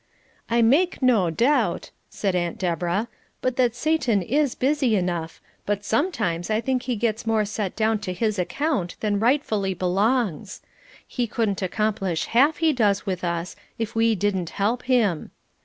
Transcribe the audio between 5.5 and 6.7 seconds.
but sometimes I